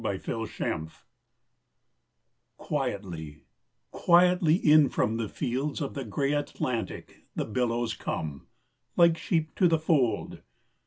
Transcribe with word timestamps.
THE 0.03 0.17
HERDING 0.17 0.89
Quietly, 2.57 3.43
quietly 3.91 4.55
in 4.55 4.89
from 4.89 5.17
the 5.17 5.29
fields 5.29 5.79
Of 5.79 5.93
the 5.93 6.03
grey 6.03 6.33
Atlantic 6.33 7.27
the 7.35 7.45
billows 7.45 7.93
come, 7.93 8.47
Like 8.97 9.15
sheep 9.15 9.53
to 9.57 9.67
the 9.67 9.77
fold. 9.77 10.41